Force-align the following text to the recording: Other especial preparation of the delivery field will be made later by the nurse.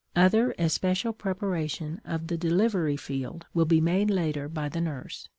Other 0.15 0.55
especial 0.57 1.13
preparation 1.13 2.01
of 2.03 2.25
the 2.25 2.35
delivery 2.35 2.97
field 2.97 3.45
will 3.53 3.65
be 3.65 3.79
made 3.79 4.09
later 4.09 4.49
by 4.49 4.67
the 4.67 4.81
nurse. 4.81 5.27